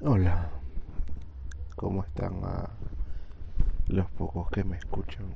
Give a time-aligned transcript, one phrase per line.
[0.00, 0.48] Hola,
[1.74, 2.70] ¿cómo están a
[3.88, 5.26] los pocos que me escuchan?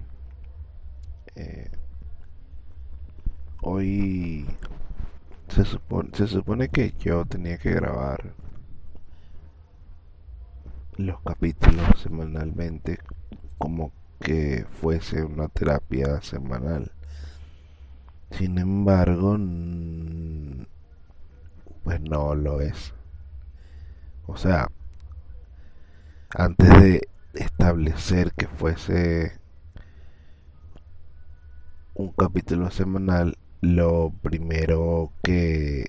[1.35, 1.69] Eh,
[3.62, 4.46] hoy
[5.48, 8.34] se supone, se supone que yo tenía que grabar
[10.96, 13.00] los capítulos semanalmente
[13.58, 13.90] como
[14.20, 16.92] que fuese una terapia semanal.
[18.30, 19.36] Sin embargo,
[21.82, 22.94] pues no lo es.
[24.27, 24.70] O sea,
[26.34, 29.38] antes de establecer que fuese
[31.95, 35.87] un capítulo semanal, lo primero que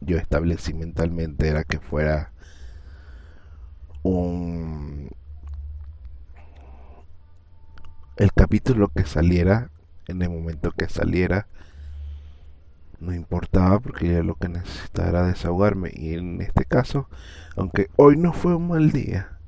[0.00, 2.32] yo establecí mentalmente era que fuera
[4.02, 5.10] un
[8.16, 9.70] el capítulo que saliera
[10.06, 11.46] en el momento que saliera
[13.02, 17.08] no importaba porque yo lo que necesitaba era desahogarme y en este caso,
[17.56, 19.38] aunque hoy no fue un mal día,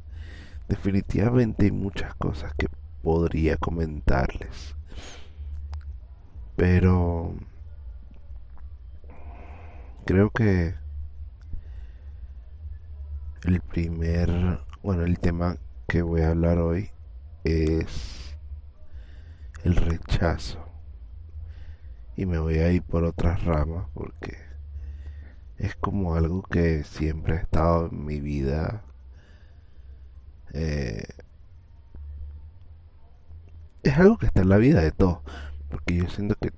[0.68, 2.66] definitivamente hay muchas cosas que
[3.02, 4.74] podría comentarles.
[6.56, 7.34] Pero
[10.04, 10.74] creo que
[13.44, 16.90] el primer, bueno, el tema que voy a hablar hoy
[17.44, 18.36] es
[19.62, 20.63] el rechazo
[22.16, 24.36] y me voy a ir por otras ramas porque
[25.58, 28.82] es como algo que siempre ha estado en mi vida.
[30.52, 31.04] Eh,
[33.82, 35.18] es algo que está en la vida de todos,
[35.70, 36.52] porque yo siento que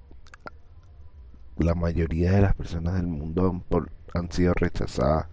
[1.58, 3.64] la mayoría de las personas del mundo
[4.14, 5.26] han, sido rechazadas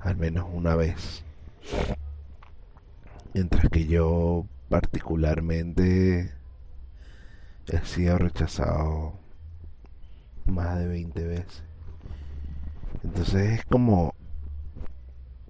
[0.00, 1.24] al menos una vez.
[3.34, 6.35] Mientras que yo particularmente
[7.68, 9.18] he sido rechazado
[10.44, 11.64] más de 20 veces.
[13.02, 14.14] Entonces es como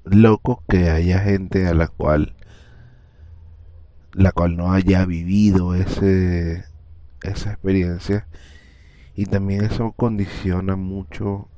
[0.05, 2.35] loco que haya gente a la cual
[4.13, 6.65] la cual no haya vivido ese
[7.23, 8.27] esa experiencia
[9.15, 11.49] y también eso condiciona mucho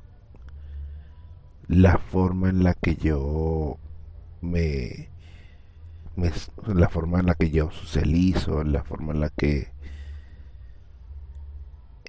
[1.67, 3.77] la forma en la que yo
[4.41, 5.09] me,
[6.15, 6.31] me
[6.73, 9.71] la forma en la que yo socializo, la forma en la que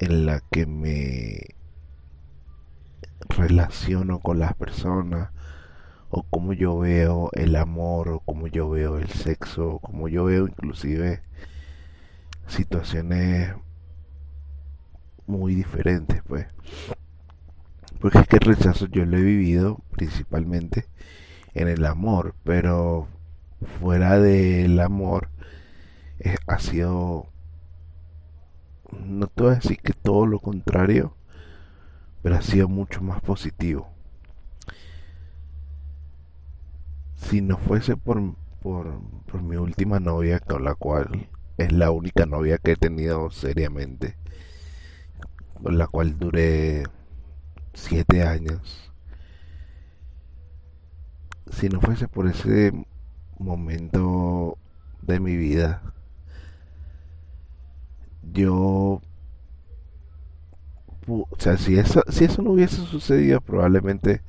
[0.01, 1.55] en la que me
[3.29, 5.31] relaciono con las personas
[6.09, 10.25] o cómo yo veo el amor o cómo yo veo el sexo, o cómo yo
[10.25, 11.23] veo inclusive
[12.47, 13.55] situaciones
[15.27, 16.47] muy diferentes, pues.
[18.01, 20.87] Porque es que el rechazo yo lo he vivido principalmente
[21.53, 23.07] en el amor, pero
[23.79, 25.29] fuera del amor
[26.21, 27.29] eh, ha sido,
[28.93, 31.15] no te voy a decir que todo lo contrario,
[32.23, 33.89] pero ha sido mucho más positivo.
[37.17, 41.29] Si no fuese por, por, por mi última novia, con la cual
[41.59, 44.17] es la única novia que he tenido seriamente,
[45.63, 46.85] con la cual duré
[47.75, 48.91] siete años,
[51.53, 52.73] si no fuese por ese
[53.39, 54.57] momento
[55.03, 55.95] de mi vida,
[58.33, 59.03] yo,
[61.07, 64.23] o sea, si eso, si eso no hubiese sucedido, probablemente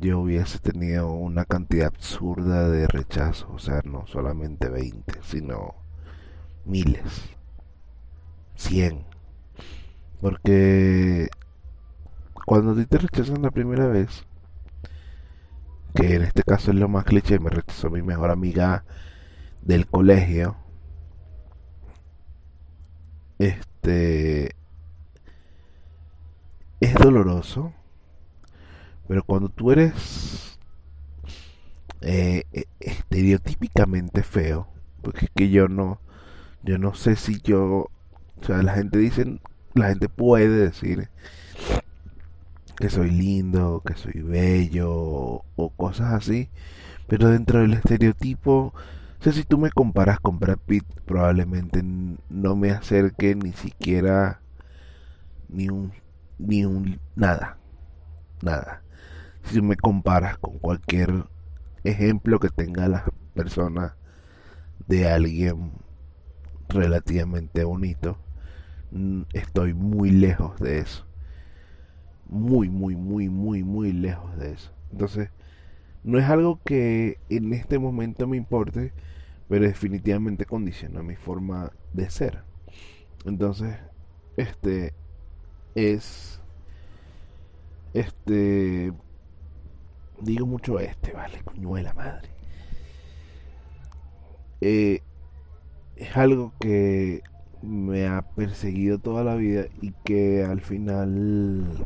[0.00, 5.74] yo hubiese tenido una cantidad absurda de rechazos, o sea, no solamente 20 sino
[6.64, 7.02] miles,
[8.56, 9.12] 100
[10.22, 11.28] porque
[12.46, 14.24] cuando te rechazan la primera vez,
[15.94, 18.84] que en este caso es lo más cliché, me rechazó mi mejor amiga
[19.62, 20.56] del colegio,
[23.38, 24.54] este
[26.80, 27.72] es doloroso,
[29.08, 30.58] pero cuando tú eres
[32.00, 34.68] eh, eh, estereotípicamente feo,
[35.02, 36.00] porque es que yo no,
[36.62, 37.88] yo no sé si yo,
[38.40, 39.40] o sea, la gente dice,
[39.74, 41.08] la gente puede decir
[42.76, 46.48] que soy lindo, que soy bello o cosas así,
[47.06, 48.72] pero dentro del estereotipo,
[49.30, 51.82] si tú me comparas con Brad Pitt, probablemente
[52.28, 54.40] no me acerque ni siquiera
[55.48, 55.92] ni un,
[56.38, 57.58] ni un, nada,
[58.42, 58.82] nada.
[59.44, 61.26] Si me comparas con cualquier
[61.84, 63.04] ejemplo que tenga la
[63.34, 63.94] persona
[64.88, 65.70] de alguien
[66.68, 68.18] relativamente bonito,
[69.32, 71.06] estoy muy lejos de eso.
[72.28, 74.72] Muy, muy, muy, muy, muy lejos de eso.
[74.90, 75.30] Entonces,
[76.04, 78.92] no es algo que en este momento me importe,
[79.48, 82.42] pero definitivamente condiciona mi forma de ser.
[83.24, 83.76] Entonces,
[84.36, 84.94] este
[85.74, 86.40] es,
[87.94, 88.92] este,
[90.20, 92.28] digo mucho este, vale, coño de la madre.
[94.60, 95.02] Eh,
[95.96, 97.22] es algo que
[97.62, 101.84] me ha perseguido toda la vida y que al final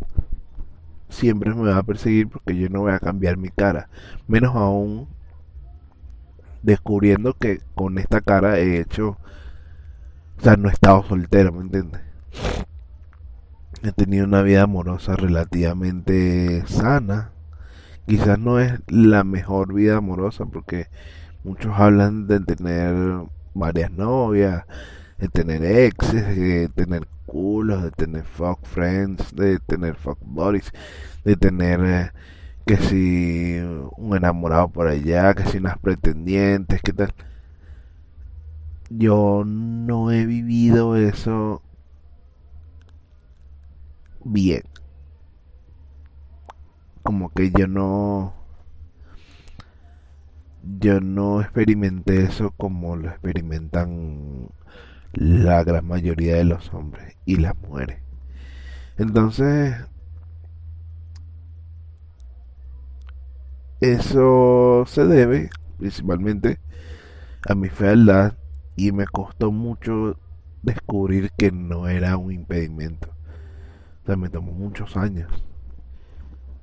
[1.09, 3.89] siempre me va a perseguir porque yo no voy a cambiar mi cara.
[4.27, 5.09] Menos aún
[6.63, 9.19] descubriendo que con esta cara he hecho,
[10.39, 12.01] o sea, no he estado soltero, ¿me entiendes?
[13.83, 17.31] He tenido una vida amorosa relativamente sana.
[18.07, 20.89] Quizás no es la mejor vida amorosa porque
[21.45, 22.95] muchos hablan de tener
[23.55, 24.65] varias novias,
[25.19, 30.73] de tener exes, de tener culos, de tener fuck friends, de tener fuck buddies,
[31.25, 32.13] de tener eh,
[32.67, 33.59] que si
[33.97, 37.15] un enamorado por allá, que si unas pretendientes, que tal.
[38.91, 41.63] Yo no he vivido eso
[44.25, 44.63] bien.
[47.03, 48.35] Como que yo no
[50.79, 54.49] yo no experimenté eso como lo experimentan
[55.17, 58.01] la gran mayoría de los hombres y las mujeres.
[58.99, 59.75] Entonces,
[63.81, 66.61] eso se debe principalmente
[67.49, 68.37] a mi fealdad
[68.77, 70.19] y me costó mucho
[70.63, 73.09] descubrir que no era un impedimento.
[74.03, 75.31] O sea, me tomó muchos años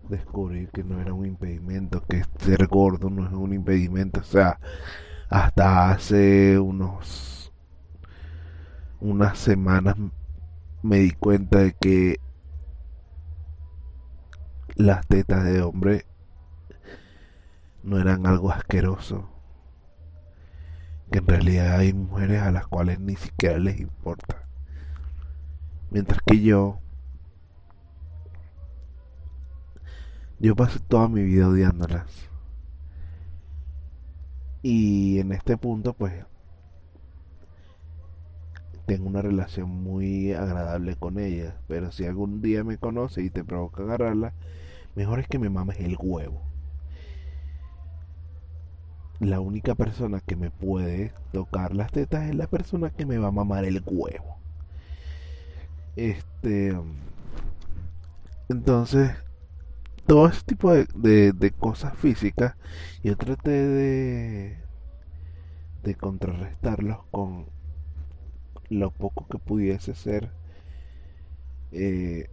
[0.09, 4.19] descubrir que no era un impedimento, que ser gordo no es un impedimento.
[4.19, 4.59] O sea,
[5.29, 7.32] hasta hace unos
[9.03, 9.95] unas semanas
[10.81, 12.19] me di cuenta de que
[14.75, 16.05] las tetas de hombre
[17.83, 19.29] no eran algo asqueroso.
[21.11, 24.47] Que en realidad hay mujeres a las cuales ni siquiera les importa.
[25.91, 26.79] Mientras que yo
[30.44, 32.29] Yo pasé toda mi vida odiándolas.
[34.61, 36.25] Y en este punto, pues,
[38.85, 41.53] tengo una relación muy agradable con ellas.
[41.68, 44.33] Pero si algún día me conoce y te provoca agarrarla,
[44.95, 46.41] mejor es que me mames el huevo.
[49.19, 53.30] La única persona que me puede tocar las tetas es la persona que me va
[53.30, 54.38] a mamar el huevo.
[55.95, 56.77] Este.
[58.50, 59.12] Entonces,
[60.06, 62.56] todo ese tipo de, cosas físicas
[63.03, 64.63] yo traté de
[65.83, 67.47] de contrarrestarlos con
[68.80, 70.31] lo poco que pudiese ser
[71.72, 72.30] eh,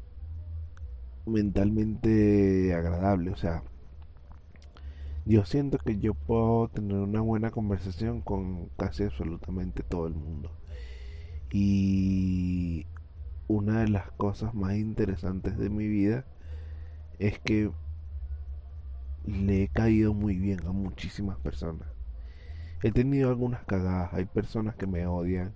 [1.27, 3.31] mentalmente agradable.
[3.31, 3.63] O sea
[5.27, 10.51] yo siento que yo puedo tener una buena conversación con casi absolutamente todo el mundo.
[11.53, 12.87] Y
[13.47, 16.25] una de las cosas más interesantes de mi vida
[17.19, 17.71] es que
[19.25, 21.89] le he caído muy bien a muchísimas personas.
[22.83, 25.53] He tenido algunas cagadas, hay personas que me odian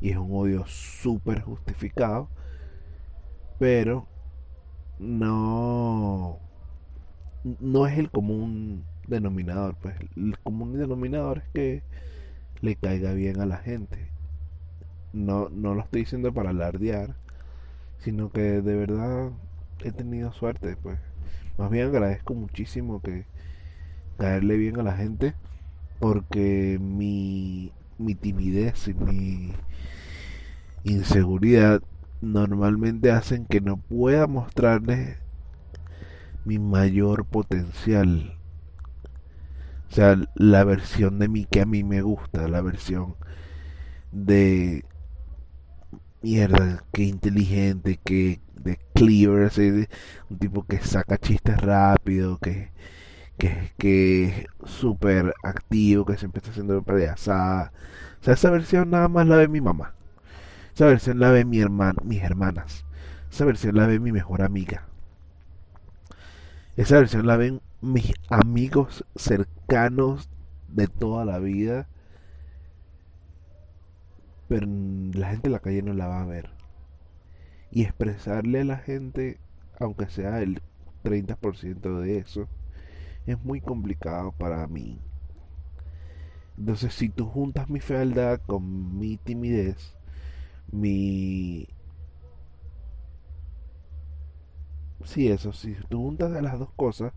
[0.00, 2.28] y es un odio súper justificado,
[3.58, 4.06] pero
[4.98, 6.38] no
[7.60, 11.82] no es el común denominador, pues el común denominador es que
[12.62, 14.10] le caiga bien a la gente.
[15.12, 17.14] No, no lo estoy diciendo para alardear,
[17.98, 19.32] sino que de verdad
[19.84, 20.98] he tenido suerte, pues.
[21.58, 23.26] Más bien agradezco muchísimo que
[24.18, 25.34] caerle bien a la gente
[26.00, 29.52] porque mi, mi timidez y mi
[30.84, 31.82] inseguridad
[32.20, 35.18] normalmente hacen que no pueda mostrarles
[36.44, 38.38] mi mayor potencial.
[39.90, 43.16] O sea, la versión de mí que a mí me gusta, la versión
[44.12, 44.84] de
[46.22, 49.50] mierda, qué inteligente, qué de cleaver,
[50.30, 52.72] un tipo que saca chistes rápido, que
[53.38, 57.72] que, que es súper activo, que siempre está haciendo payasada.
[58.20, 59.94] O sea, esa versión nada más la ve mi mamá.
[60.74, 62.84] Esa versión la ve mi hermano, mis hermanas.
[63.30, 64.86] Esa versión la ve mi mejor amiga.
[66.76, 70.28] Esa versión la ven mis amigos cercanos
[70.68, 71.88] de toda la vida.
[74.48, 74.66] Pero
[75.14, 76.54] la gente en la calle no la va a ver
[77.74, 79.38] y expresarle a la gente,
[79.80, 80.62] aunque sea el
[81.02, 82.48] 30% de eso,
[83.26, 85.00] es muy complicado para mí.
[86.56, 89.96] Entonces, si tú juntas mi fealdad con mi timidez,
[90.70, 91.66] mi...
[95.04, 97.12] Sí, eso, si tú juntas las dos cosas,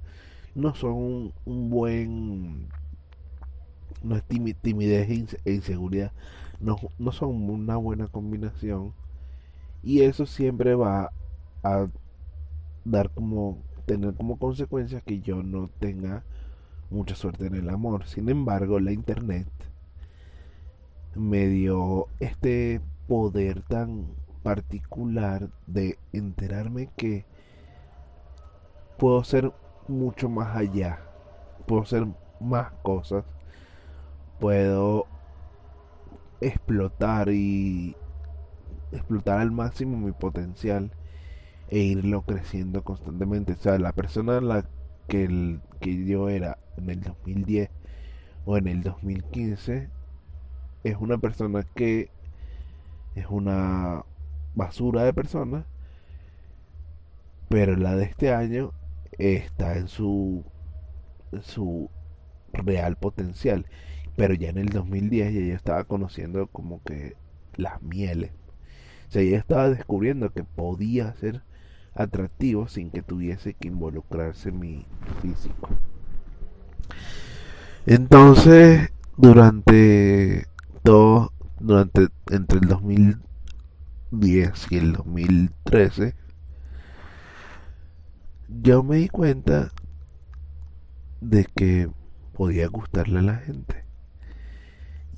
[0.56, 2.68] no son un, buen...
[4.04, 5.10] No es timidez
[5.46, 6.12] e inseguridad,
[6.60, 8.94] no, no son una buena combinación
[9.84, 11.12] y eso siempre va
[11.64, 11.88] a
[12.84, 16.24] dar como tener como consecuencia que yo no tenga
[16.92, 18.06] mucha suerte en el amor.
[18.06, 19.48] Sin embargo, la internet
[21.16, 24.06] me dio este poder tan
[24.44, 27.26] particular de enterarme que
[28.98, 29.54] puedo ser
[29.88, 31.00] mucho más allá,
[31.66, 32.06] puedo ser
[32.42, 33.24] más cosas,
[34.40, 35.08] puedo
[36.42, 37.96] explotar y
[38.92, 40.92] explotar al máximo mi potencial
[41.70, 43.54] e irlo creciendo constantemente.
[43.54, 44.66] O sea, la persona la
[45.08, 47.70] que, el, que yo era en el 2010
[48.46, 49.90] o en el 2015
[50.84, 52.10] es una persona que
[53.16, 54.06] es una
[54.56, 55.66] basura de persona,
[57.50, 58.74] pero la de este año
[59.18, 60.44] está en su,
[61.42, 61.90] su
[62.54, 63.66] real potencial.
[64.16, 67.16] Pero ya en el 2010 ya yo estaba conociendo como que
[67.56, 68.32] las mieles.
[69.08, 71.44] O sea, ya estaba descubriendo que podía ser
[71.98, 74.86] atractivo sin que tuviese que involucrarse mi
[75.22, 75.70] físico.
[77.86, 80.48] Entonces, durante
[80.84, 86.16] todo, durante entre el 2010 y el 2013,
[88.62, 89.72] yo me di cuenta
[91.22, 91.90] de que
[92.34, 93.86] podía gustarle a la gente.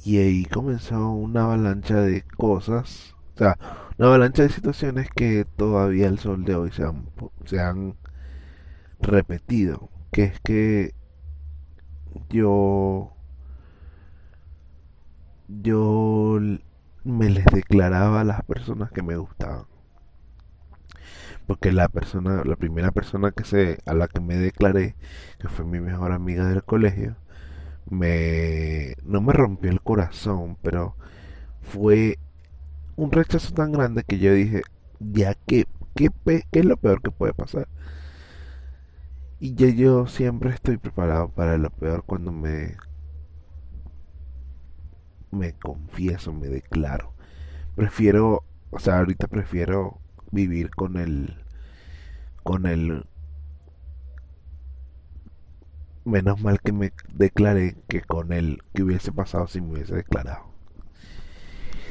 [0.03, 3.57] Y ahí comenzó una avalancha de cosas, o sea,
[3.97, 7.09] una avalancha de situaciones que todavía el sol de hoy se han,
[7.45, 7.95] se han
[8.99, 9.89] repetido.
[10.11, 10.93] Que es que
[12.29, 13.13] yo
[15.47, 16.39] yo
[17.05, 19.65] me les declaraba a las personas que me gustaban
[21.47, 24.95] porque la persona, la primera persona que se, a la que me declaré,
[25.39, 27.15] que fue mi mejor amiga del colegio,
[27.89, 30.95] me, no me rompió el corazón, pero
[31.63, 32.19] fue
[32.99, 34.61] un rechazo tan grande que yo dije,
[34.99, 35.65] ya que,
[35.95, 36.09] ¿qué,
[36.51, 37.67] qué es lo peor que puede pasar?
[39.39, 42.75] Y ya yo siempre estoy preparado para lo peor cuando me,
[45.31, 47.13] me confieso, me declaro.
[47.75, 49.99] Prefiero, o sea, ahorita prefiero
[50.31, 51.37] vivir con el
[52.43, 53.05] con el
[56.03, 60.48] menos mal que me declaré que con el que hubiese pasado si me hubiese declarado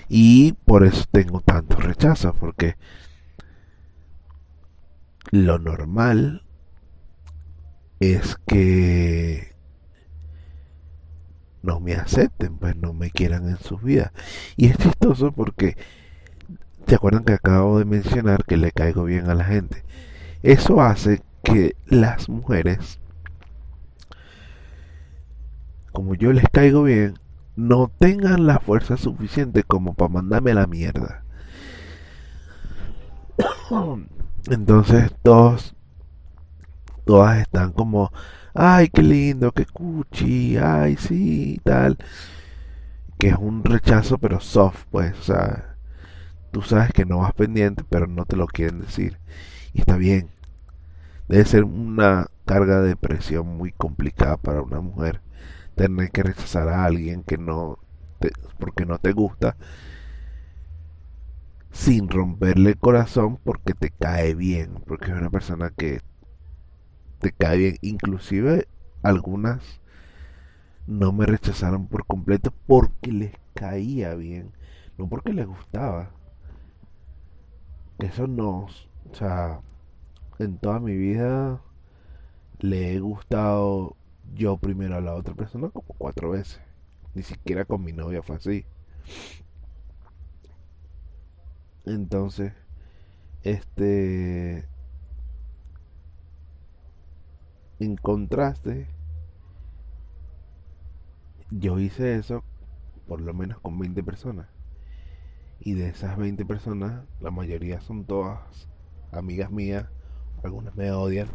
[0.09, 2.77] y por eso tengo tanto rechazo porque
[5.31, 6.45] lo normal
[8.01, 9.55] es que
[11.63, 14.13] no me acepten, pues no me quieran en sus vidas.
[14.57, 15.77] Y es chistoso porque
[16.89, 19.85] ¿Se acuerdan que acabo de mencionar que le caigo bien a la gente?
[20.43, 22.99] Eso hace que las mujeres,
[25.93, 27.19] como yo les caigo bien,
[27.59, 31.25] no tengan la fuerza suficiente como para mandarme la mierda.
[34.49, 35.75] Entonces todos,
[37.05, 38.13] todas están como,
[38.55, 41.99] ay, qué lindo, qué cuchi, ay, sí, tal.
[43.19, 45.35] Que es un rechazo, pero soft, pues, o
[46.53, 49.19] Tú sabes que no vas pendiente, pero no te lo quieren decir.
[49.73, 50.31] Y está bien.
[51.29, 55.21] Debe ser una carga de presión muy complicada para una mujer
[55.79, 57.79] tener que rechazar a alguien que no
[58.19, 59.57] te, porque no te gusta
[61.71, 66.01] sin romperle el corazón porque te cae bien, porque es una persona que
[67.21, 67.79] te cae bien.
[67.81, 68.69] Inclusive
[69.03, 69.81] algunas
[70.87, 74.53] no me rechazaron por completo porque les caía bien,
[74.99, 76.11] no porque les gustaba
[77.99, 78.67] eso no,
[79.11, 79.61] o sea,
[80.39, 81.61] en toda mi vida
[82.61, 83.97] le he gustado
[84.35, 86.61] yo primero a la otra persona como cuatro veces.
[87.15, 88.65] Ni siquiera con mi novia fue así.
[91.85, 92.53] Entonces,
[93.43, 94.69] este,
[97.79, 98.89] en contraste,
[101.51, 102.45] yo hice eso
[103.07, 104.47] por lo menos con 20 personas.
[105.61, 108.69] Y de esas 20 personas, la mayoría son todas
[109.11, 109.87] amigas mías,
[110.45, 111.29] algunas me odian,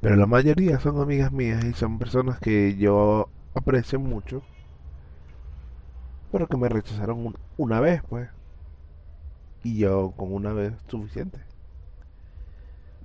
[0.00, 4.42] pero la mayoría son amigas mías y son personas que yo aprecio mucho,
[6.30, 8.28] pero que me rechazaron una vez, pues.
[9.62, 11.44] Y yo con una vez suficiente.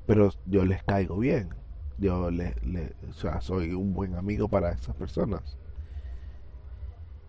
[0.05, 1.49] Pero yo les caigo bien.
[1.97, 5.57] Yo le, le, o sea, soy un buen amigo para esas personas.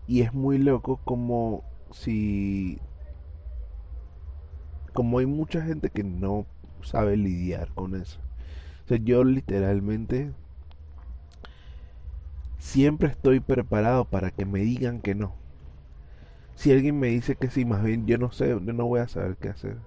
[0.07, 2.79] Y es muy loco como si
[4.93, 6.47] como hay mucha gente que no
[6.81, 8.19] sabe lidiar con eso.
[8.85, 10.31] O sea, yo literalmente
[12.57, 15.35] siempre estoy preparado para que me digan que no.
[16.55, 19.07] Si alguien me dice que sí, más bien yo no sé, yo no voy a
[19.07, 19.77] saber qué hacer.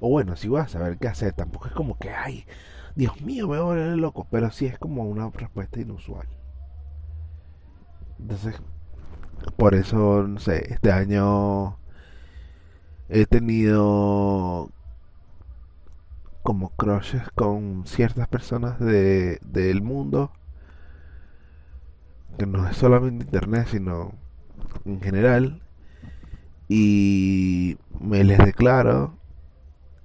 [0.00, 2.44] O bueno, si voy a saber qué hacer, tampoco es como que, ay,
[2.94, 6.26] Dios mío, me voy a volver loco, pero sí es como una respuesta inusual.
[8.18, 8.60] Entonces,
[9.56, 11.78] por eso, no sé, este año
[13.08, 14.70] he tenido
[16.42, 20.32] como crushes con ciertas personas de, del mundo
[22.38, 24.14] que no es solamente internet sino
[24.84, 25.62] en general.
[26.68, 29.18] Y me les declaro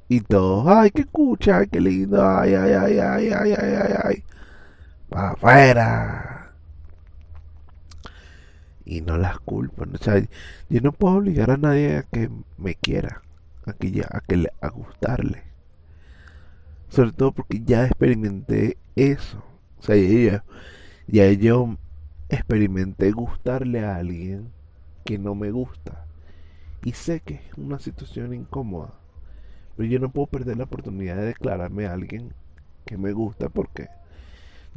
[0.07, 3.93] y todos ay qué escucha ay qué lindo ay ay ay ay ay ay ay
[4.03, 4.23] ay
[5.09, 6.51] para afuera
[8.85, 10.21] y no las culpo o sea,
[10.69, 13.21] yo no puedo obligar a nadie a que me quiera
[13.65, 15.43] a que a que le, a gustarle
[16.95, 19.43] sobre todo porque ya experimenté eso.
[19.79, 20.45] O sea, ya,
[21.07, 21.77] ya yo
[22.29, 24.53] experimenté gustarle a alguien
[25.03, 26.05] que no me gusta.
[26.85, 28.93] Y sé que es una situación incómoda.
[29.75, 32.33] Pero yo no puedo perder la oportunidad de declararme a alguien
[32.85, 33.89] que me gusta porque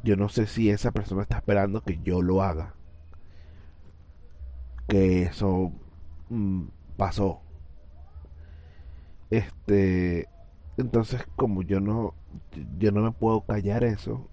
[0.03, 2.75] yo no sé si esa persona está esperando que yo lo haga.
[4.89, 5.71] Que eso
[6.31, 6.65] mm,
[6.97, 7.43] pasó.
[9.31, 10.27] Este,
[10.79, 12.15] entonces, como yo no,
[12.79, 14.29] yo no me puedo callar eso,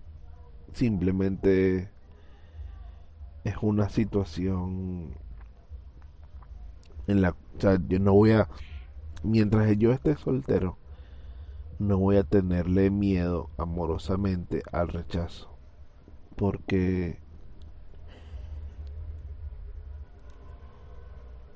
[0.74, 1.90] simplemente
[3.44, 5.16] es una situación
[7.08, 8.48] en la, o sea, yo no voy a,
[9.24, 10.78] mientras yo esté soltero,
[11.80, 15.58] no voy a tenerle miedo amorosamente al rechazo,
[16.36, 17.20] porque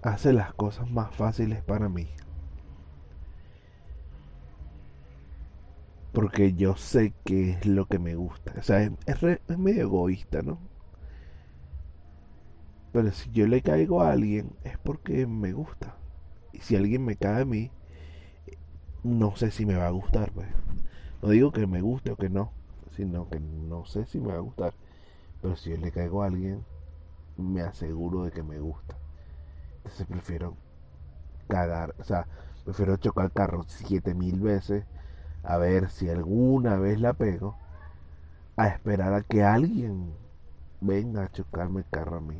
[0.01, 2.10] hace las cosas más fáciles para mí.
[6.12, 8.54] Porque yo sé que es lo que me gusta.
[8.58, 10.60] O sea, es, medio egoísta, ¿no?
[12.92, 15.96] Pero si yo le caigo a alguien es porque me gusta.
[16.51, 17.72] Y si alguien me cae a mí,
[19.04, 20.48] no sé si me va a gustar, pues.
[21.22, 22.51] No digo que me guste o que no,
[22.96, 24.74] sino que no sé si me va a gustar.
[25.42, 26.66] Pero si yo le caigo a alguien,
[27.38, 28.98] me aseguro de que me gusta.
[29.77, 30.57] Entonces prefiero
[31.48, 32.27] cagar, o sea,
[32.66, 34.86] prefiero chocar carro siete mil veces
[35.44, 37.56] a ver si alguna vez la pego,
[38.58, 40.14] a esperar a que alguien
[40.82, 42.38] venga a chocarme el carro a mí.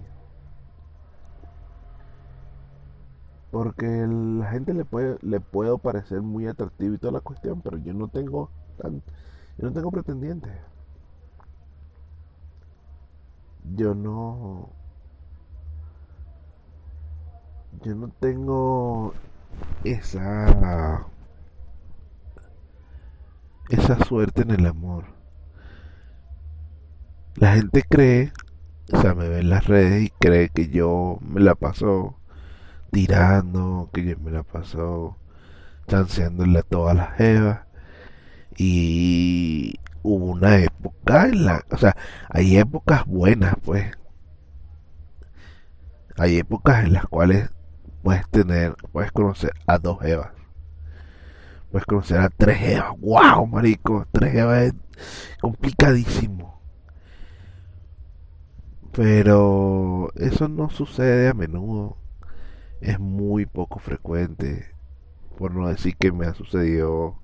[3.52, 7.78] Porque la gente le puede le puedo parecer muy atractivo y toda la cuestión, pero
[7.78, 9.02] yo no tengo tan,
[9.58, 10.54] yo no tengo pretendientes.
[13.76, 14.70] Yo no
[17.84, 19.14] yo no tengo
[19.84, 21.06] esa
[23.70, 25.06] esa suerte en el amor.
[27.36, 28.32] La gente cree,
[28.92, 32.18] o sea, me ve en las redes y cree que yo me la paso
[32.92, 35.18] tirando, que yo me la paso
[35.88, 37.62] chanceándole a todas las evas.
[38.58, 41.96] Y hubo una época en la, o sea,
[42.30, 43.92] hay épocas buenas, pues.
[46.18, 47.50] Hay épocas en las cuales
[48.04, 50.39] puedes tener, puedes conocer a dos evas
[51.72, 52.98] puedes conocer a tres Evas.
[53.00, 54.06] ¡Wow, marico!
[54.12, 54.74] Tres Evas es
[55.42, 56.62] complicadísimo.
[58.92, 61.98] Pero eso no sucede a menudo.
[62.82, 64.74] Es muy poco frecuente.
[65.38, 67.20] Por no decir que me ha sucedido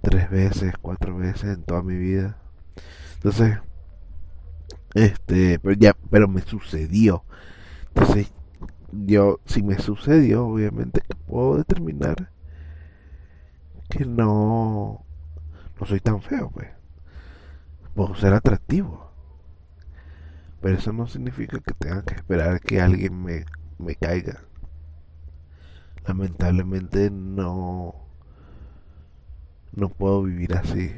[0.00, 2.38] tres veces, cuatro veces en toda mi vida.
[3.16, 3.58] Entonces,
[4.94, 7.24] este, pero ya, pero me sucedió.
[7.88, 8.32] Entonces,
[8.92, 12.33] yo, si me sucedió, obviamente que puedo determinar
[13.96, 15.04] que no,
[15.78, 16.68] no soy tan feo, pues.
[17.94, 19.12] Puedo ser atractivo.
[20.60, 23.44] Pero eso no significa que tenga que esperar que alguien me,
[23.78, 24.40] me caiga.
[26.06, 27.94] Lamentablemente no,
[29.72, 30.92] no puedo vivir así.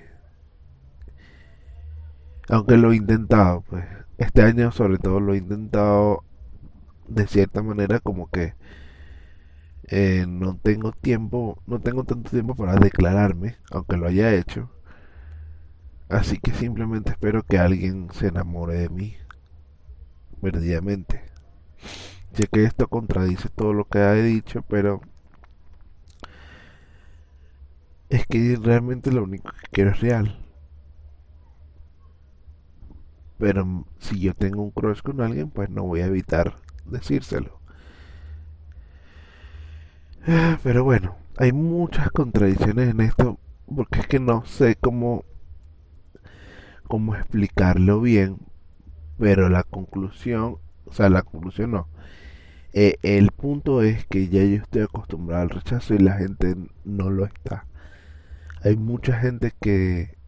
[2.49, 3.85] Aunque lo he intentado, pues.
[4.17, 6.25] Este año sobre todo lo he intentado
[7.09, 8.55] de cierta manera como que
[9.89, 14.71] eh, no tengo tiempo, no tengo tanto tiempo para declararme, aunque lo haya hecho.
[16.09, 19.17] Así que simplemente espero que alguien se enamore de mí,
[20.41, 21.23] perdidamente.
[22.33, 25.01] Sé que esto contradice todo lo que he dicho, pero
[28.09, 30.39] es que realmente lo único que quiero es real.
[33.39, 37.56] Pero si yo tengo un crush con alguien, pues no voy a evitar decírselo.
[40.63, 43.39] Pero bueno, hay muchas contradicciones en esto
[43.73, 45.25] porque es que no sé cómo
[46.89, 48.39] cómo explicarlo bien,
[49.19, 51.89] pero la conclusión, o sea, la conclusión no.
[52.73, 57.11] Eh, el punto es que ya yo estoy acostumbrado al rechazo y la gente no
[57.11, 57.67] lo está.
[58.65, 60.19] Hay mucha gente que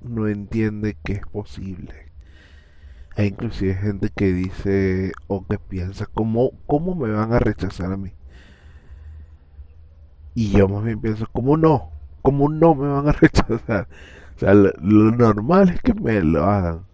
[0.00, 2.10] no entiende que es posible.
[3.16, 7.98] Hay inclusive gente que dice o que piensa, ¿cómo, cómo me van a rechazar a
[7.98, 8.12] mí?
[10.34, 11.90] Y yo más bien pienso, ¿cómo no?
[12.22, 13.88] ¿Cómo no me van a rechazar?
[14.36, 14.72] O sea, lo,
[15.12, 16.86] normal es que me lo hagan.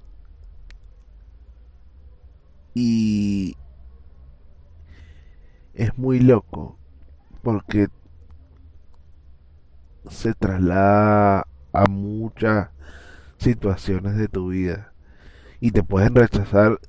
[2.74, 3.56] Y
[5.74, 6.76] es muy loco
[7.42, 7.88] porque
[10.08, 12.70] se traslada a muchas
[13.38, 14.92] situaciones de tu vida
[15.60, 16.80] y te pueden rechazar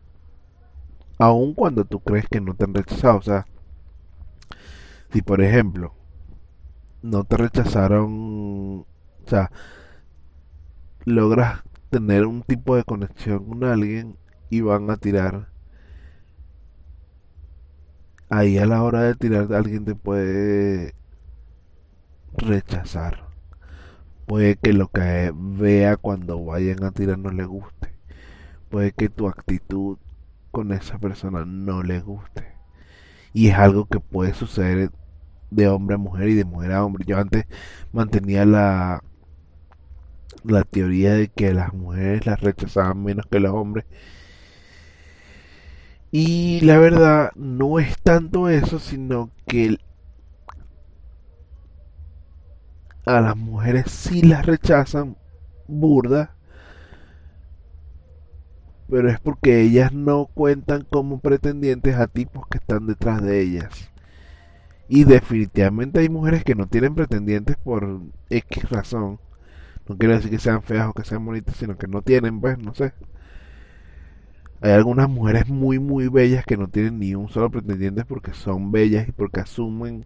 [1.19, 3.17] aun cuando tú crees que no te han rechazado.
[3.17, 3.45] O sea,
[5.11, 5.98] si por ejemplo
[7.01, 8.85] no te rechazaron, o
[9.27, 9.51] sea,
[11.05, 14.17] logras tener un tipo de conexión con alguien
[14.49, 15.49] y van a tirar.
[18.29, 20.93] Ahí a la hora de tirar alguien te puede
[22.37, 23.27] rechazar.
[24.27, 27.93] Puede que lo que vea cuando vayan a tirar no le guste.
[28.69, 29.97] Puede que tu actitud
[30.51, 32.53] con esa persona no le guste.
[33.33, 34.91] Y es algo que puede suceder
[35.51, 37.05] de hombre a mujer y de mujer a hombre.
[37.07, 37.45] Yo antes
[37.91, 39.03] mantenía la,
[40.43, 43.85] la teoría de que las mujeres las rechazaban menos que los hombres.
[46.11, 49.77] Y la verdad no es tanto eso, sino que
[53.05, 55.17] a las mujeres sí las rechazan
[55.67, 56.35] burda,
[58.89, 63.91] pero es porque ellas no cuentan como pretendientes a tipos que están detrás de ellas.
[64.89, 69.19] Y definitivamente hay mujeres que no tienen pretendientes por X razón.
[69.87, 72.57] No quiero decir que sean feas o que sean bonitas, sino que no tienen, pues,
[72.57, 72.93] no sé.
[74.61, 78.71] Hay algunas mujeres muy, muy bellas que no tienen ni un solo pretendiente porque son
[78.71, 80.05] bellas y porque asumen,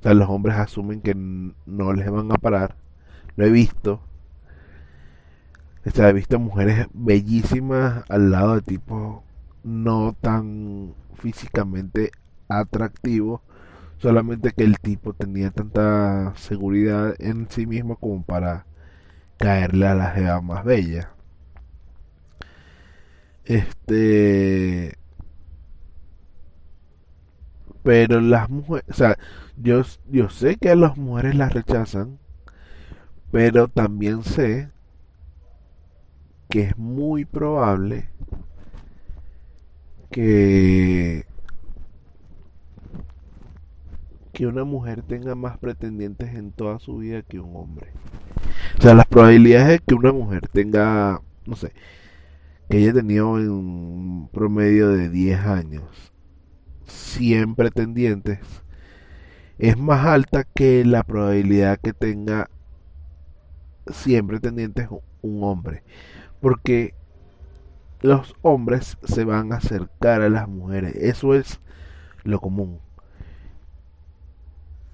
[0.00, 2.76] o sea, los hombres asumen que no les van a parar.
[3.36, 4.02] Lo he visto.
[5.86, 9.22] O sea, he visto mujeres bellísimas al lado de tipos
[9.64, 12.10] no tan físicamente
[12.48, 13.40] atractivos
[14.00, 18.64] Solamente que el tipo tenía tanta seguridad en sí mismo como para
[19.36, 21.10] caerle a la jeva más bella.
[23.44, 24.96] Este.
[27.82, 28.84] Pero las mujeres.
[28.88, 29.18] O sea,
[29.58, 32.18] yo, yo sé que a las mujeres las rechazan.
[33.30, 34.70] Pero también sé
[36.48, 38.08] que es muy probable
[40.10, 41.26] que
[44.40, 47.88] que una mujer tenga más pretendientes en toda su vida que un hombre.
[48.78, 51.74] O sea, las probabilidades de que una mujer tenga, no sé,
[52.70, 55.82] que tenido en un promedio de 10 años
[56.86, 58.38] 100 pretendientes
[59.58, 62.48] es más alta que la probabilidad que tenga
[63.90, 64.88] 100 pretendientes
[65.20, 65.82] un hombre.
[66.40, 66.94] Porque
[68.00, 70.94] los hombres se van a acercar a las mujeres.
[70.94, 71.60] Eso es
[72.24, 72.80] lo común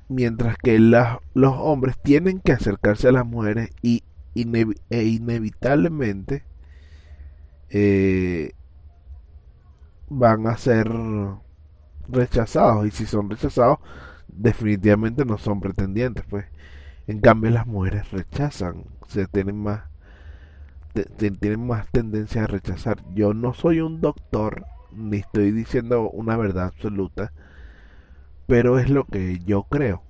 [0.08, 4.02] mientras que los hombres tienen que acercarse a las mujeres y
[4.34, 6.44] e inevitablemente
[7.70, 8.52] eh,
[10.08, 10.90] van a ser
[12.08, 12.86] rechazados.
[12.86, 13.78] Y si son rechazados
[14.28, 16.46] definitivamente no son pretendientes pues.
[17.06, 19.82] En cambio las mujeres rechazan se tienen más
[21.18, 23.02] tienen más tendencia a rechazar.
[23.14, 27.32] Yo no soy un doctor ni estoy diciendo una verdad absoluta
[28.46, 30.02] pero es lo que yo creo.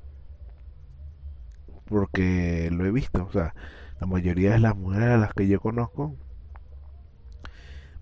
[1.87, 3.55] Porque lo he visto, o sea,
[4.01, 6.14] la mayoría de las mujeres a las que yo conozco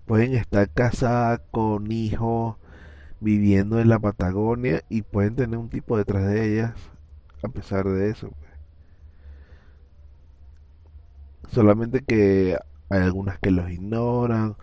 [0.05, 2.57] pueden estar casadas con hijos,
[3.19, 6.73] viviendo en la Patagonia y pueden tener un tipo detrás de ellas
[7.43, 8.29] a pesar de eso.
[8.29, 8.51] Pues.
[11.53, 12.57] Solamente que
[12.89, 14.55] hay algunas que los ignoran,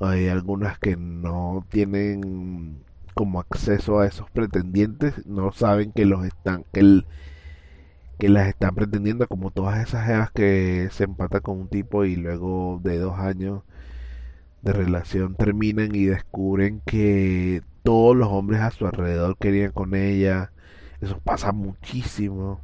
[0.00, 2.82] hay algunas que no tienen
[3.14, 7.06] como acceso a esos pretendientes, no saben que los están, que, el,
[8.18, 12.16] que las están pretendiendo, como todas esas evas que se empatan con un tipo y
[12.16, 13.62] luego de dos años
[14.62, 20.52] de relación terminan y descubren que todos los hombres a su alrededor querían con ella.
[21.00, 22.60] Eso pasa muchísimo.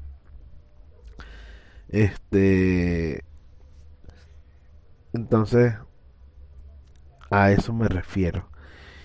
[1.89, 3.25] Este.
[5.13, 5.75] Entonces,
[7.31, 8.49] a eso me refiero.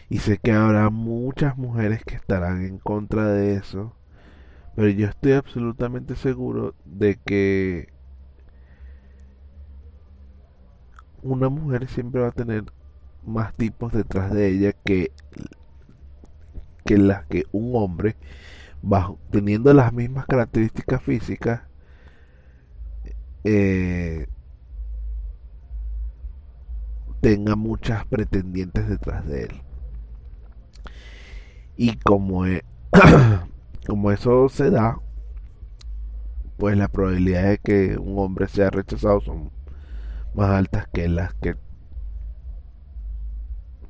[0.10, 3.96] Y sé que habrá muchas mujeres que estarán en contra de eso.
[4.76, 7.89] Pero yo estoy absolutamente seguro de que
[11.22, 12.66] una mujer siempre va a tener
[13.26, 15.12] más tipos detrás de ella que
[16.86, 18.16] que las que un hombre,
[19.32, 21.62] teniendo las mismas características físicas,
[23.44, 24.28] eh,
[27.22, 29.62] tenga muchas pretendientes detrás de él.
[31.76, 32.64] Y como, e-
[33.88, 35.00] como eso se da,
[36.58, 39.52] pues la probabilidad de que un hombre sea rechazado son
[40.34, 41.56] más altas que las que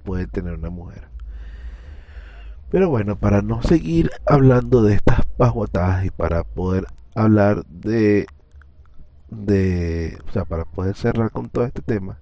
[0.04, 1.08] puede tener una mujer.
[2.70, 8.26] Pero bueno, para no seguir hablando de estas pajuatadas y para poder hablar de
[9.30, 12.20] de, o sea, para poder cerrar con todo este tema,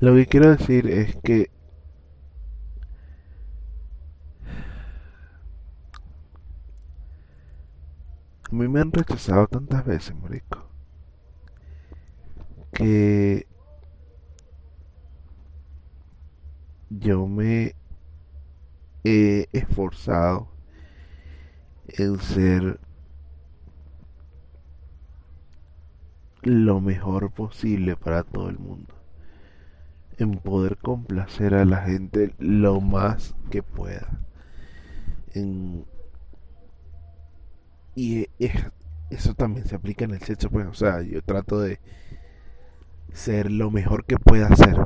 [0.00, 1.50] lo que quiero decir es que
[8.50, 10.66] a mí me han rechazado tantas veces, marico,
[12.72, 13.46] que
[16.90, 17.74] yo me
[19.04, 20.48] he esforzado
[21.88, 22.80] en ser
[26.42, 28.94] lo mejor posible para todo el mundo.
[30.18, 34.20] En poder complacer a la gente lo más que pueda.
[35.34, 35.84] En...
[37.98, 38.28] Y
[39.10, 41.80] eso también se aplica en el sexo, pues, o sea, yo trato de
[43.12, 44.76] ser lo mejor que pueda hacer.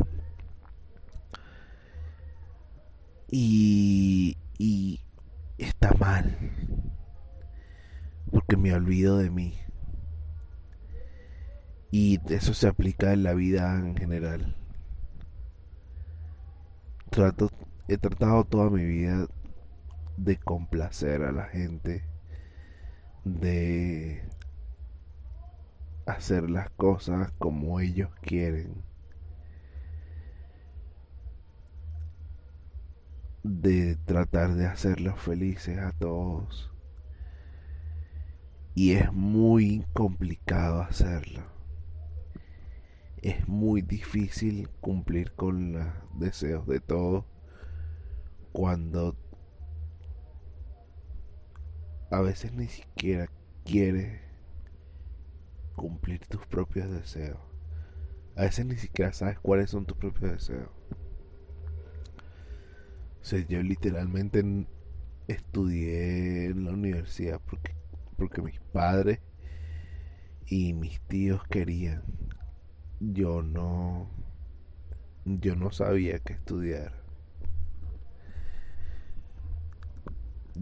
[3.31, 5.03] Y, y
[5.59, 6.39] está mal.
[8.31, 9.59] Porque me olvido de mí.
[11.91, 14.57] Y eso se aplica en la vida en general.
[17.11, 17.51] Trato,
[17.89, 19.27] he tratado toda mi vida
[20.17, 22.07] de complacer a la gente,
[23.25, 24.23] de
[26.07, 28.83] hacer las cosas como ellos quieren,
[33.43, 36.71] de tratar de hacerlos felices a todos.
[38.75, 41.53] Y es muy complicado hacerlo
[43.23, 47.25] es muy difícil cumplir con los deseos de todos
[48.51, 49.17] cuando
[52.13, 53.29] a veces ni siquiera
[53.65, 54.21] quieres
[55.75, 57.41] cumplir tus propios deseos.
[58.37, 60.69] A veces ni siquiera sabes cuáles son tus propios deseos.
[63.21, 64.45] O sea, yo literalmente
[65.27, 67.75] estudié en la universidad porque,
[68.17, 69.21] porque mis padres
[70.47, 72.03] y mis tíos querían
[73.01, 74.09] yo no
[75.25, 76.93] yo no sabía qué estudiar.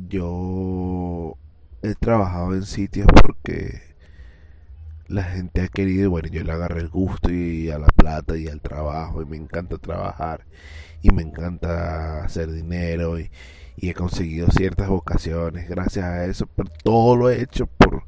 [0.09, 1.37] Yo
[1.83, 3.81] he trabajado en sitios porque
[5.09, 8.49] la gente ha querido, bueno, yo le agarré el gusto y a la plata y
[8.49, 10.47] al trabajo y me encanta trabajar
[11.03, 13.31] y me encanta hacer dinero y,
[13.77, 18.05] y he conseguido ciertas vocaciones gracias a eso, pero todo lo he hecho por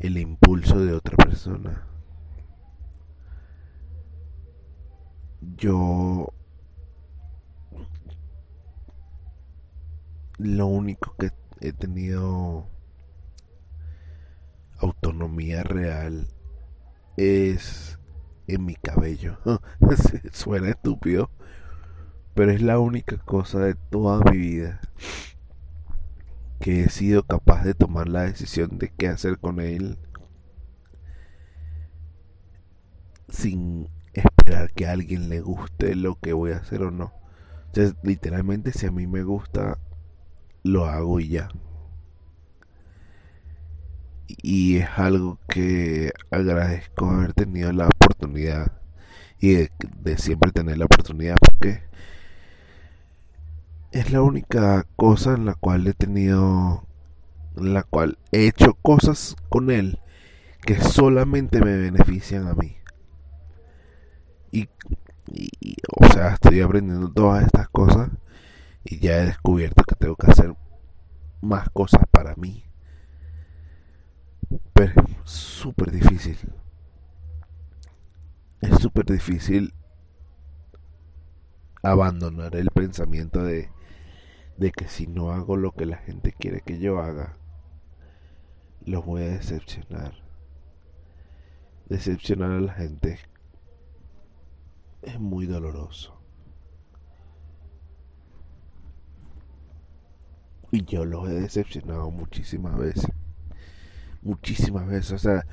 [0.00, 1.86] el impulso de otra persona.
[5.56, 6.32] yo
[10.38, 12.66] lo único que he tenido
[14.78, 16.28] autonomía real
[17.16, 17.98] es
[18.46, 19.38] en mi cabello.
[20.32, 21.30] Suena estúpido,
[22.34, 24.80] pero es la única cosa de toda mi vida
[26.60, 29.98] que he sido capaz de tomar la decisión de qué hacer con él
[33.28, 37.12] sin esperar que a alguien le guste lo que voy a hacer o no.
[37.66, 39.78] Entonces, literalmente, si a mí me gusta,
[40.62, 41.48] lo hago y ya.
[44.28, 48.72] Y es algo que agradezco haber tenido la oportunidad
[49.38, 51.82] y de, siempre tener la oportunidad porque
[53.92, 56.86] es la única cosa en la cual he tenido,
[57.56, 60.00] en la cual he hecho cosas con él
[60.62, 62.76] que solamente me benefician a mí.
[64.50, 64.68] Y,
[65.96, 68.10] o sea, estoy aprendiendo todas estas cosas
[68.84, 70.54] y ya he descubierto que tengo que hacer
[71.40, 72.64] más cosas para mí.
[74.72, 76.38] Pero súper difícil.
[78.60, 79.74] Es súper difícil
[81.82, 83.70] abandonar el pensamiento de,
[84.56, 87.36] de que si no hago lo que la gente quiere que yo haga,
[88.84, 90.14] los voy a decepcionar.
[91.88, 93.18] Decepcionar a la gente
[95.02, 96.20] es muy doloroso.
[100.72, 103.10] Y yo los he decepcionado muchísimas veces.
[104.26, 105.12] Muchísimas veces.
[105.12, 105.46] O sea,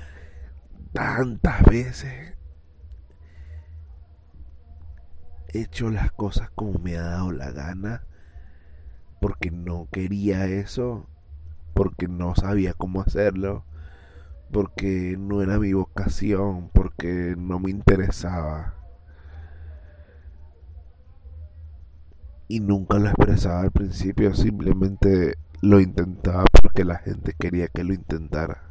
[0.94, 2.34] tantas veces
[5.50, 8.04] he hecho las cosas como me ha dado la gana
[9.22, 11.08] porque no quería eso,
[11.76, 13.64] porque no sabía cómo hacerlo,
[14.52, 18.74] porque no era mi vocación, porque no me interesaba.
[22.48, 27.94] Y nunca lo expresaba al principio, simplemente lo intentaba porque la gente quería que lo
[27.94, 28.64] intentara.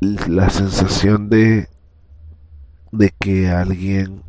[0.00, 1.68] La sensación de
[2.92, 4.22] de que alguien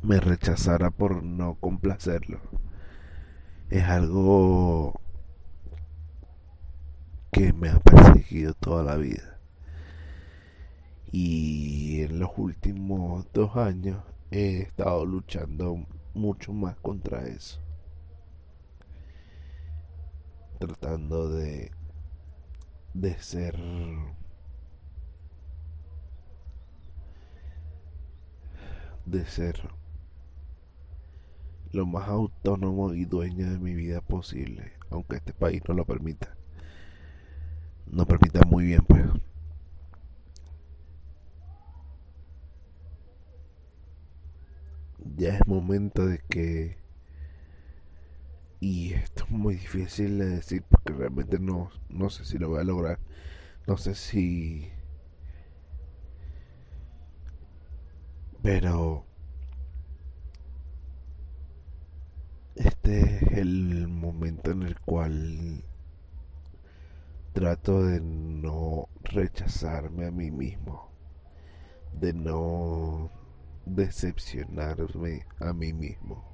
[0.00, 2.40] me rechazara por no complacerlo
[3.68, 4.98] es algo
[7.30, 9.38] que me ha perseguido toda la vida
[11.12, 13.98] y en los últimos dos años
[14.30, 17.60] he estado luchando mucho más contra eso.
[20.58, 21.72] Tratando de,
[22.94, 23.56] de ser
[29.06, 29.68] de ser
[31.72, 36.36] lo más autónomo y dueño de mi vida posible, aunque este país no lo permita.
[37.86, 39.04] No permita muy bien, pues.
[45.16, 46.78] Ya es momento de que
[48.60, 52.60] y esto es muy difícil de decir porque realmente no, no sé si lo voy
[52.60, 52.98] a lograr
[53.66, 54.70] no sé si
[58.42, 59.04] pero
[62.56, 65.64] este es el momento en el cual
[67.32, 70.90] trato de no rechazarme a mí mismo
[71.92, 73.10] de no
[73.66, 76.24] decepcionarme a mí mismo.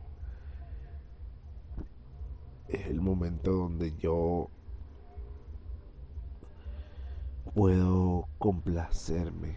[2.69, 4.49] Es el momento donde yo
[7.55, 9.57] puedo complacerme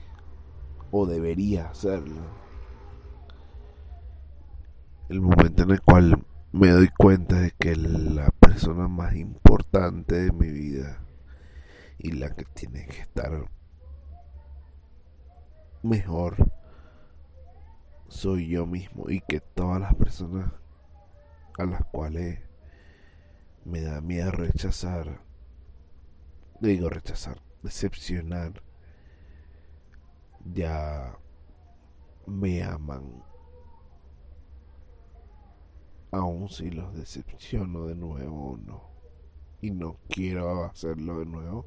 [0.92, 2.22] o debería hacerlo.
[5.10, 10.32] El momento en el cual me doy cuenta de que la persona más importante de
[10.32, 11.04] mi vida
[11.98, 13.48] y la que tiene que estar
[15.84, 16.36] mejor
[18.14, 20.54] soy yo mismo y que todas las personas
[21.58, 22.40] a las cuales
[23.66, 25.20] me da miedo rechazar,
[26.60, 28.62] digo rechazar, decepcionar,
[30.46, 31.18] ya
[32.28, 33.24] me aman.
[36.12, 38.84] Aun si los decepciono de nuevo o no.
[39.60, 41.66] Y no quiero hacerlo de nuevo.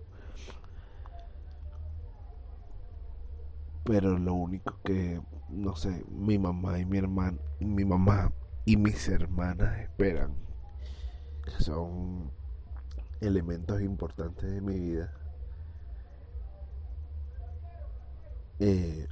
[3.86, 8.32] Pero lo único que no sé mi mamá y mi hermana mi mamá
[8.66, 10.34] y mis hermanas esperan.
[11.44, 12.30] Que son
[13.20, 15.12] elementos importantes de mi vida.
[18.58, 19.06] Eh,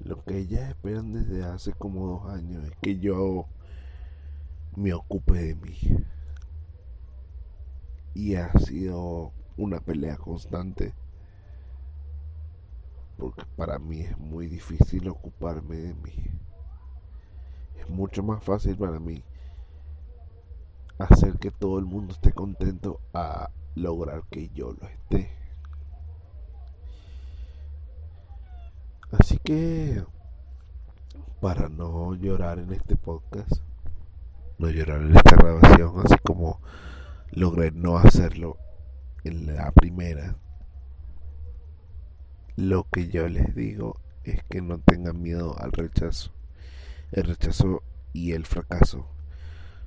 [0.00, 3.46] lo que ellas esperan desde hace como dos años es que yo
[4.76, 5.78] me ocupe de mí
[8.14, 10.94] y ha sido una pelea constante
[13.22, 16.30] porque para mí es muy difícil ocuparme de mí.
[17.78, 19.22] Es mucho más fácil para mí
[20.98, 25.30] hacer que todo el mundo esté contento a lograr que yo lo esté.
[29.12, 30.04] Así que,
[31.40, 33.62] para no llorar en este podcast,
[34.58, 36.60] no llorar en esta grabación, así como
[37.32, 38.58] logré no hacerlo
[39.24, 40.36] en la primera.
[42.56, 46.32] Lo que yo les digo es que no tengan miedo al rechazo.
[47.10, 49.06] El rechazo y el fracaso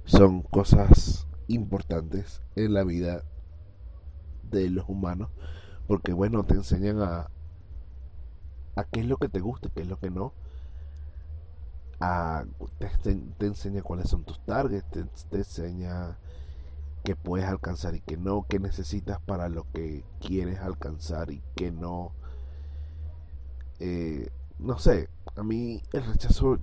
[0.05, 3.23] son cosas importantes en la vida
[4.43, 5.29] de los humanos
[5.87, 7.29] porque bueno te enseñan a
[8.75, 10.33] a qué es lo que te gusta qué es lo que no
[11.99, 12.45] a,
[12.77, 16.17] te, te, enseña cuáles son tus targets te, te enseña
[17.05, 21.71] que puedes alcanzar y que no, que necesitas para lo que quieres alcanzar y que
[21.71, 22.13] no.
[23.79, 24.27] Eh,
[24.57, 26.59] no sé, a mí el rechazo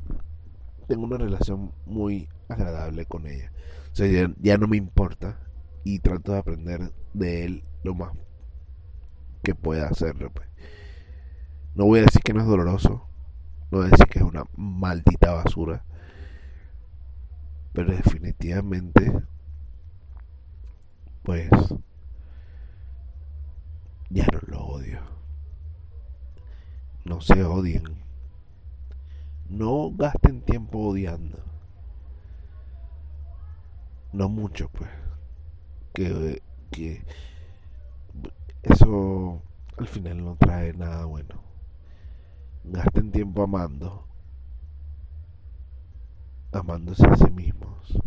[0.88, 3.52] tengo una relación muy agradable con ella.
[3.92, 4.08] O sea,
[4.40, 5.38] ya, no me importa
[5.84, 8.12] y trato de aprender de él lo más
[9.44, 10.32] que pueda hacerlo.
[10.32, 10.48] Pues.
[11.76, 13.06] No voy a decir que no es doloroso,
[13.70, 15.84] no voy a decir que es una maldita basura,
[17.72, 19.22] pero definitivamente
[21.22, 21.50] pues
[24.10, 25.00] ya no lo odio.
[27.04, 27.82] No se odien.
[29.48, 31.38] No gasten tiempo odiando.
[34.12, 34.90] No mucho, pues.
[35.94, 36.42] Que
[36.72, 37.02] porque
[38.62, 39.42] eso
[39.76, 41.42] al final no trae nada bueno.
[42.64, 44.06] Gasten tiempo amando,
[46.52, 47.98] amándose a sí mismos.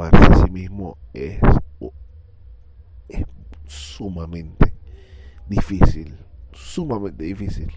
[0.00, 1.38] Amarse a sí mismo es,
[3.08, 3.22] es
[3.66, 4.72] sumamente
[5.46, 6.16] difícil,
[6.52, 7.70] sumamente difícil,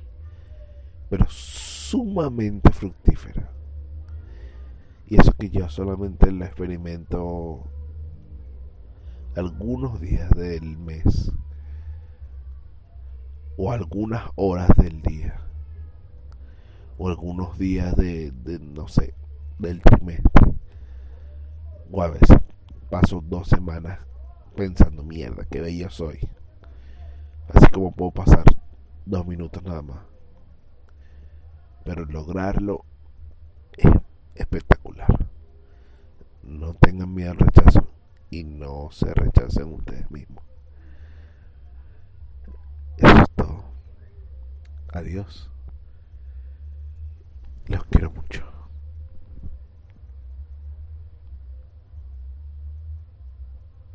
[1.10, 3.52] pero sumamente fructífera.
[5.06, 7.70] Y eso que yo solamente lo experimento
[9.36, 11.30] algunos días del mes
[13.58, 15.42] o algunas horas del día
[16.98, 19.14] o algunos días de, de no sé
[19.60, 20.54] del trimestre
[21.94, 22.38] veces
[22.90, 24.00] paso dos semanas
[24.56, 26.20] pensando mierda qué bello soy
[27.54, 28.44] así como puedo pasar
[29.06, 30.00] dos minutos nada más
[31.84, 32.86] pero lograrlo
[33.78, 33.92] es
[34.36, 35.28] espectacular
[36.44, 37.88] no tengan miedo al rechazo
[38.30, 40.44] y no se rechacen ustedes mismos.
[42.98, 43.64] Eso es todo.
[44.92, 45.50] Adiós.
[47.68, 48.63] Los quiero mucho.